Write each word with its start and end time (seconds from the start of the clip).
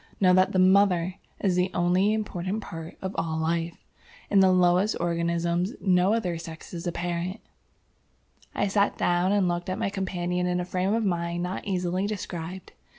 Know 0.19 0.33
that 0.33 0.51
the 0.51 0.57
MOTHER 0.57 1.13
is 1.41 1.55
the 1.55 1.69
only 1.75 2.11
important 2.11 2.63
part 2.63 2.97
of 3.03 3.13
all 3.19 3.37
life. 3.37 3.77
In 4.31 4.39
the 4.39 4.51
lowest 4.51 4.95
organisms 4.99 5.73
no 5.79 6.15
other 6.15 6.39
sex 6.39 6.73
is 6.73 6.87
apparent." 6.87 7.39
I 8.55 8.65
sat 8.67 8.97
down 8.97 9.31
and 9.31 9.47
looked 9.47 9.69
at 9.69 9.77
my 9.77 9.91
companion 9.91 10.47
in 10.47 10.59
a 10.59 10.65
frame 10.65 10.95
of 10.95 11.05
mind 11.05 11.43
not 11.43 11.65
easily 11.65 12.07
described. 12.07 12.71